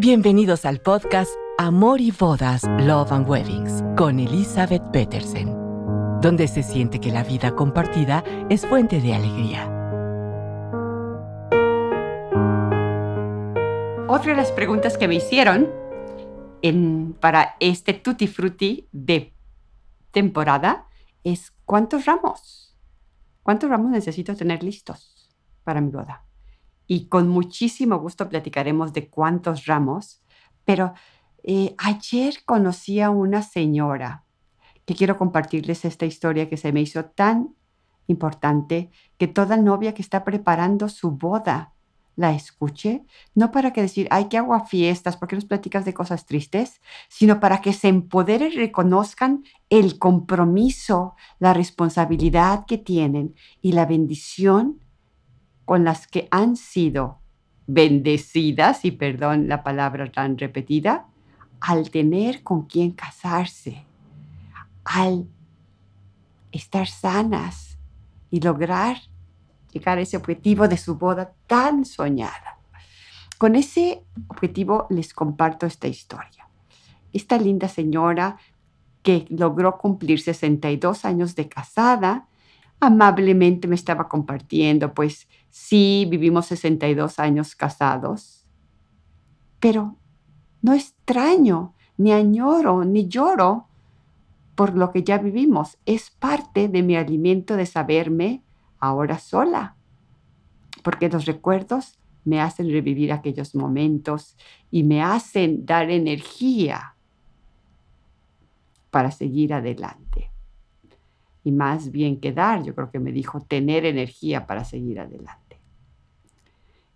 [0.00, 1.28] Bienvenidos al podcast
[1.58, 5.48] Amor y Bodas, Love and Weddings con Elizabeth Petersen,
[6.20, 9.64] donde se siente que la vida compartida es fuente de alegría.
[14.06, 15.68] Otra de las preguntas que me hicieron
[17.18, 19.34] para este Tutti Frutti de
[20.12, 20.86] temporada
[21.24, 22.78] es ¿cuántos ramos?
[23.42, 26.27] ¿Cuántos ramos necesito tener listos para mi boda?
[26.88, 30.22] Y con muchísimo gusto platicaremos de cuántos ramos,
[30.64, 30.94] pero
[31.44, 34.24] eh, ayer conocí a una señora
[34.84, 37.54] que quiero compartirles esta historia que se me hizo tan
[38.06, 41.74] importante que toda novia que está preparando su boda
[42.16, 46.26] la escuche, no para que decir, ay, que hago fiestas, porque nos platicas de cosas
[46.26, 53.72] tristes, sino para que se empoderen y reconozcan el compromiso, la responsabilidad que tienen y
[53.72, 54.80] la bendición
[55.68, 57.18] con las que han sido
[57.66, 61.04] bendecidas, y perdón la palabra tan repetida,
[61.60, 63.84] al tener con quien casarse,
[64.86, 65.28] al
[66.52, 67.76] estar sanas
[68.30, 68.96] y lograr
[69.70, 72.56] llegar a ese objetivo de su boda tan soñada.
[73.36, 76.48] Con ese objetivo les comparto esta historia.
[77.12, 78.38] Esta linda señora
[79.02, 82.26] que logró cumplir 62 años de casada,
[82.80, 88.44] amablemente me estaba compartiendo, pues sí, vivimos 62 años casados,
[89.60, 89.96] pero
[90.62, 93.66] no extraño, ni añoro, ni lloro
[94.54, 95.78] por lo que ya vivimos.
[95.86, 98.42] Es parte de mi alimento de saberme
[98.78, 99.76] ahora sola,
[100.82, 104.36] porque los recuerdos me hacen revivir aquellos momentos
[104.70, 106.94] y me hacen dar energía
[108.90, 110.30] para seguir adelante
[111.48, 115.58] y más bien que dar, yo creo que me dijo tener energía para seguir adelante.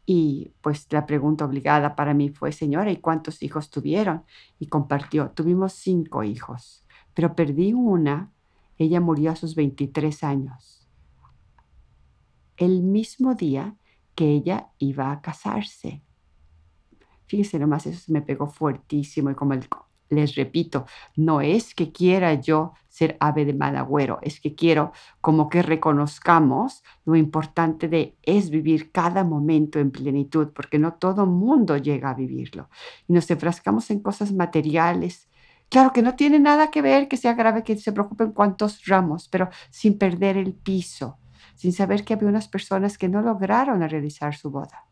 [0.05, 4.25] Y pues la pregunta obligada para mí fue, señora, ¿y cuántos hijos tuvieron?
[4.59, 8.31] Y compartió, tuvimos cinco hijos, pero perdí una,
[8.77, 10.87] ella murió a sus 23 años,
[12.59, 13.75] el mismo día
[14.15, 16.03] que ella iba a casarse.
[17.25, 19.67] Fíjese nomás, eso me pegó fuertísimo y como el
[20.13, 20.87] les repito,
[21.17, 25.63] no es que quiera yo ser ave de mal agüero, es que quiero como que
[25.63, 32.11] reconozcamos lo importante de es vivir cada momento en plenitud, porque no todo mundo llega
[32.11, 32.69] a vivirlo.
[33.09, 35.29] Y nos enfrascamos en cosas materiales.
[35.71, 39.29] Claro que no tiene nada que ver que sea grave que se preocupen cuántos ramos,
[39.29, 41.19] pero sin perder el piso,
[41.55, 44.85] sin saber que había unas personas que no lograron realizar su boda.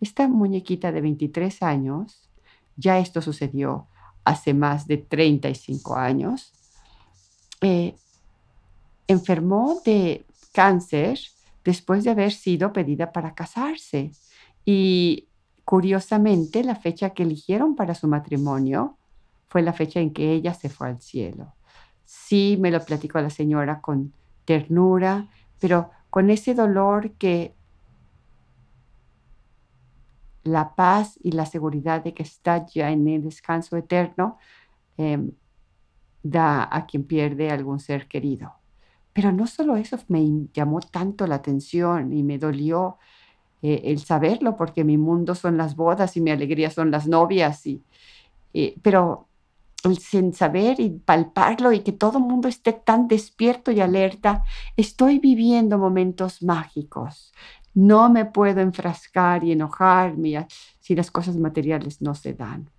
[0.00, 2.30] Esta muñequita de 23 años,
[2.76, 3.88] ya esto sucedió
[4.28, 6.52] hace más de 35 años,
[7.62, 7.94] eh,
[9.06, 11.18] enfermó de cáncer
[11.64, 14.12] después de haber sido pedida para casarse.
[14.66, 15.28] Y
[15.64, 18.98] curiosamente, la fecha que eligieron para su matrimonio
[19.48, 21.54] fue la fecha en que ella se fue al cielo.
[22.04, 24.12] Sí, me lo platicó la señora con
[24.44, 25.26] ternura,
[25.58, 27.54] pero con ese dolor que
[30.44, 34.38] la paz y la seguridad de que está ya en el descanso eterno
[34.96, 35.32] em,
[36.22, 38.52] da a quien pierde algún ser querido.
[39.12, 42.98] Pero no solo eso me llamó tanto la atención y me dolió
[43.62, 47.66] eh, el saberlo, porque mi mundo son las bodas y mi alegría son las novias,
[47.66, 47.82] y,
[48.54, 49.26] eh, pero
[50.00, 54.44] sin saber y palparlo y que todo el mundo esté tan despierto y alerta,
[54.76, 57.32] estoy viviendo momentos mágicos.
[57.74, 60.46] No me puedo enfrascar y enojarme
[60.80, 62.70] si las cosas materiales no se dan.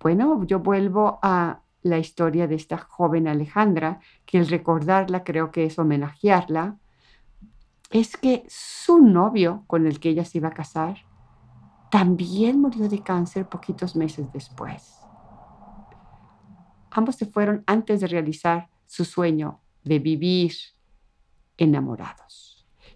[0.00, 5.66] Bueno, yo vuelvo a la historia de esta joven Alejandra, que el recordarla creo que
[5.66, 6.78] es homenajearla,
[7.90, 10.96] es que su novio con el que ella se iba a casar
[11.90, 14.98] también murió de cáncer poquitos meses después.
[16.90, 20.52] Ambos se fueron antes de realizar su sueño de vivir
[21.58, 22.51] enamorados.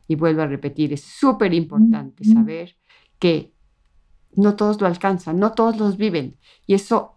[0.09, 2.77] Y vuelvo a repetir, es súper importante saber
[3.19, 3.53] que
[4.35, 6.37] no todos lo alcanzan, no todos los viven.
[6.67, 7.17] Y eso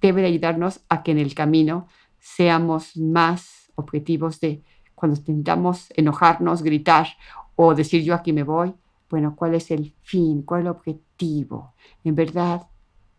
[0.00, 1.86] debe ayudarnos a que en el camino
[2.18, 4.62] seamos más objetivos de
[4.94, 7.08] cuando intentamos enojarnos, gritar
[7.56, 8.74] o decir yo aquí me voy.
[9.08, 10.42] Bueno, ¿cuál es el fin?
[10.42, 11.74] ¿Cuál es el objetivo?
[12.04, 12.68] En verdad,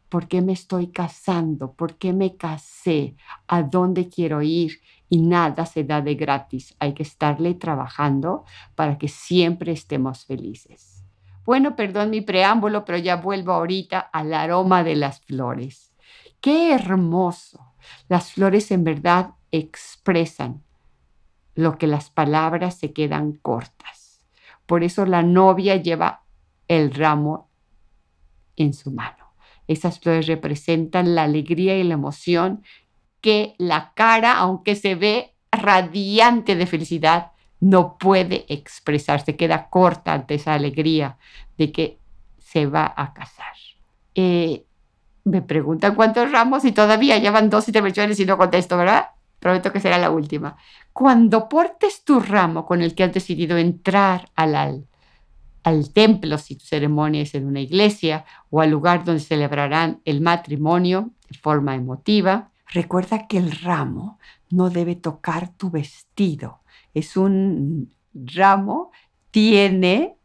[0.09, 1.73] ¿por qué me estoy casando?
[1.73, 3.15] ¿Por qué me casé?
[3.47, 4.79] ¿A dónde quiero ir?
[5.11, 6.73] Y nada se da de gratis.
[6.79, 11.03] Hay que estarle trabajando para que siempre estemos felices.
[11.43, 15.93] Bueno, perdón mi preámbulo, pero ya vuelvo ahorita al aroma de las flores.
[16.39, 17.73] Qué hermoso.
[18.07, 20.63] Las flores en verdad expresan
[21.55, 24.25] lo que las palabras se quedan cortas.
[24.65, 26.23] Por eso la novia lleva
[26.69, 27.49] el ramo
[28.55, 29.33] en su mano.
[29.67, 32.63] Esas flores representan la alegría y la emoción
[33.21, 40.35] que la cara, aunque se ve radiante de felicidad, no puede expresarse, queda corta ante
[40.35, 41.17] esa alegría
[41.57, 41.99] de que
[42.39, 43.53] se va a casar.
[44.15, 44.65] Eh,
[45.23, 49.11] me preguntan cuántos ramos y todavía llevan dos intervenciones y no contesto, ¿verdad?
[49.39, 50.57] Prometo que será la última.
[50.91, 54.87] Cuando portes tu ramo con el que has decidido entrar al,
[55.63, 60.21] al templo, si tu ceremonia es en una iglesia, o al lugar donde celebrarán el
[60.21, 64.19] matrimonio de forma emotiva, recuerda que el ramo
[64.49, 66.61] no debe tocar tu vestido.
[66.93, 68.91] Es un ramo,
[69.29, 70.17] tiene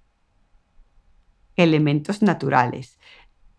[1.57, 2.99] elementos naturales,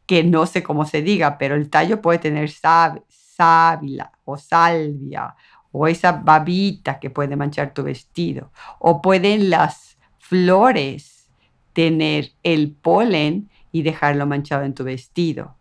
[0.06, 5.36] que no sé cómo se diga, pero el tallo puede tener sábila o salvia
[5.72, 11.30] o esa babita que puede manchar tu vestido, o pueden las flores
[11.74, 15.56] tener el polen y dejarlo manchado en tu vestido,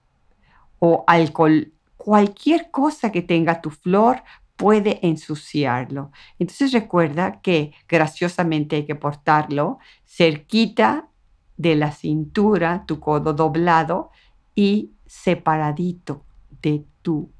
[0.79, 1.72] o alcohol,
[2.06, 4.23] cualquier cosa que tenga tu flor
[4.55, 6.12] puede ensuciarlo.
[6.38, 11.08] Entonces recuerda que graciosamente hay que portarlo cerquita
[11.56, 14.12] de la cintura, tu codo doblado
[14.55, 16.23] y separadito
[16.62, 17.32] de tu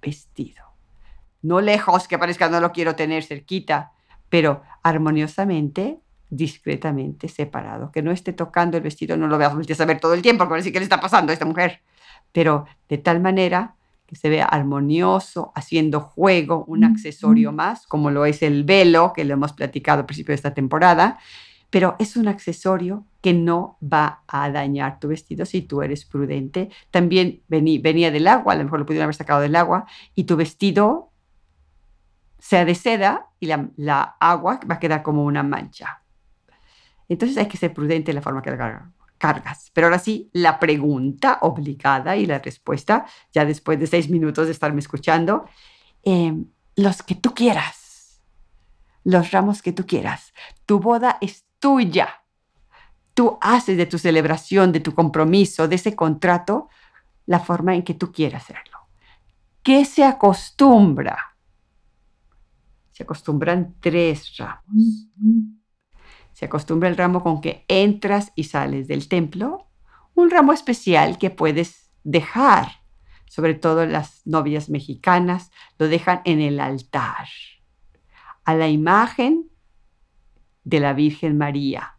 [0.00, 0.64] vestido.
[1.42, 3.92] No lejos, que parezca no lo quiero tener cerquita,
[4.30, 6.00] pero armoniosamente,
[6.30, 7.92] discretamente separado.
[7.92, 10.60] Que no esté tocando el vestido, no lo veas, a ver todo el tiempo, porque
[10.60, 11.82] decir qué le está pasando a esta mujer.
[12.32, 13.74] Pero de tal manera
[14.06, 19.24] que se vea armonioso, haciendo juego, un accesorio más, como lo es el velo, que
[19.24, 21.18] lo hemos platicado al principio de esta temporada,
[21.70, 26.70] pero es un accesorio que no va a dañar tu vestido si tú eres prudente.
[26.90, 30.36] También venía del agua, a lo mejor lo pudieron haber sacado del agua, y tu
[30.36, 31.10] vestido
[32.38, 36.02] sea de seda y la, la agua va a quedar como una mancha.
[37.08, 38.50] Entonces hay que ser prudente en la forma que
[39.72, 44.52] Pero ahora sí, la pregunta obligada y la respuesta, ya después de seis minutos de
[44.52, 45.46] estarme escuchando,
[46.02, 48.22] em, los que tú quieras,
[49.04, 50.32] los ramos que tú quieras.
[50.66, 52.24] Tu boda es tuya.
[53.14, 56.68] Tú haces de tu celebración, de tu compromiso, de ese contrato,
[57.26, 58.78] la forma en que tú quieras hacerlo.
[59.62, 61.16] ¿Qué se acostumbra?
[62.92, 65.08] Se acostumbran tres ramos
[66.34, 69.68] se acostumbra el ramo con que entras y sales del templo,
[70.14, 72.68] un ramo especial que puedes dejar,
[73.26, 77.28] sobre todo las novias mexicanas, lo dejan en el altar,
[78.44, 79.48] a la imagen
[80.64, 81.98] de la Virgen María.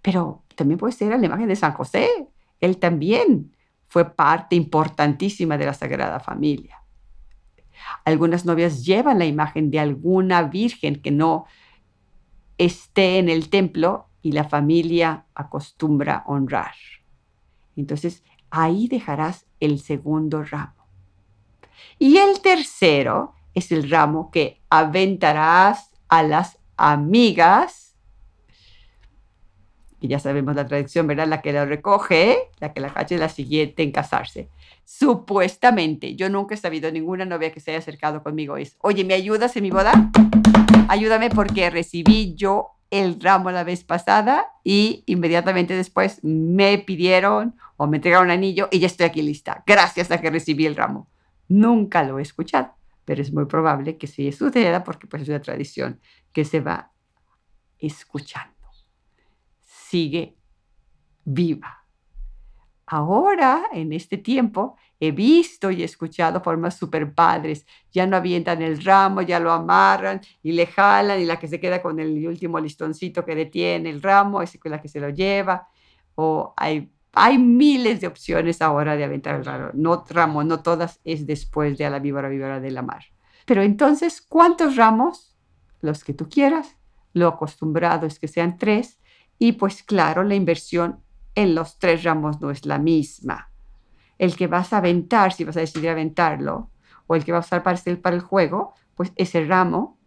[0.00, 2.08] Pero también puede ser a la imagen de San José.
[2.60, 3.56] Él también
[3.88, 6.78] fue parte importantísima de la Sagrada Familia.
[8.04, 11.46] Algunas novias llevan la imagen de alguna virgen que no
[12.58, 16.74] esté en el templo y la familia acostumbra honrar.
[17.76, 20.88] Entonces, ahí dejarás el segundo ramo.
[21.98, 27.96] Y el tercero es el ramo que aventarás a las amigas.
[30.00, 31.26] Y ya sabemos la tradición, ¿verdad?
[31.26, 34.50] La que lo recoge, la que la cacha es la siguiente en casarse.
[34.84, 39.14] Supuestamente, yo nunca he sabido ninguna novia que se haya acercado conmigo es, oye, ¿me
[39.14, 40.10] ayudas en mi boda?
[40.88, 47.86] ayúdame porque recibí yo el ramo la vez pasada y inmediatamente después me pidieron o
[47.86, 51.08] me entregaron un anillo y ya estoy aquí lista, gracias a que recibí el ramo.
[51.48, 52.74] Nunca lo he escuchado,
[53.04, 56.00] pero es muy probable que sí suceda porque pues es una tradición
[56.32, 56.92] que se va
[57.78, 58.54] escuchando.
[59.60, 60.36] Sigue
[61.24, 61.83] viva.
[62.86, 67.66] Ahora, en este tiempo, he visto y escuchado formas super padres.
[67.92, 71.60] Ya no avientan el ramo, ya lo amarran y le jalan y la que se
[71.60, 75.68] queda con el último listoncito que detiene el ramo es la que se lo lleva.
[76.14, 79.70] O hay, hay miles de opciones ahora de aventar el ramo.
[79.74, 83.04] No ramo, no todas es después de a la víbora víbora de la mar.
[83.46, 85.36] Pero entonces, ¿cuántos ramos?
[85.80, 86.76] Los que tú quieras.
[87.14, 88.98] Lo acostumbrado es que sean tres.
[89.38, 91.03] Y pues claro, la inversión
[91.34, 93.50] en los tres ramos no es la misma.
[94.18, 96.70] El que vas a aventar, si vas a decidir aventarlo,
[97.06, 97.62] o el que vas a usar
[98.00, 99.98] para el juego, pues ese ramo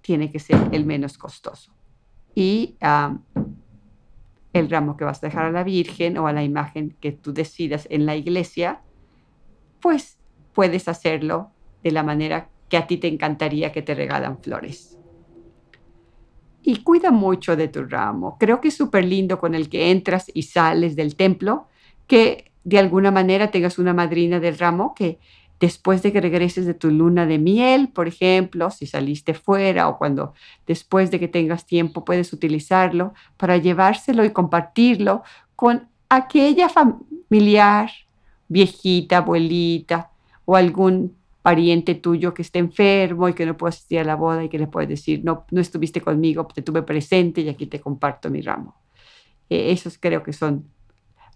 [0.00, 1.74] tiene que ser el menos costoso.
[2.34, 2.76] Y
[4.52, 7.32] el ramo que vas a dejar a la Virgen o a la imagen que tú
[7.32, 8.80] decidas en la iglesia,
[9.80, 10.18] pues
[10.54, 11.50] puedes hacerlo
[11.82, 15.01] de la manera que a ti te encantaría que te regalan flores
[16.62, 18.36] y cuida mucho de tu ramo.
[18.38, 21.66] Creo que es súper lindo con el que entras y sales del templo,
[22.06, 25.18] que de alguna manera tengas una madrina del ramo que
[25.58, 29.96] después de que regreses de tu luna de miel, por ejemplo, si saliste fuera o
[29.96, 30.34] cuando
[30.66, 35.22] después de que tengas tiempo puedes utilizarlo para llevárselo y compartirlo
[35.54, 37.90] con aquella familiar,
[38.48, 40.10] viejita, abuelita
[40.44, 44.44] o algún pariente tuyo que esté enfermo y que no puede asistir a la boda
[44.44, 47.80] y que le puedes decir, no, no estuviste conmigo, te tuve presente y aquí te
[47.80, 48.76] comparto mi ramo.
[49.50, 50.68] Eh, esos creo que son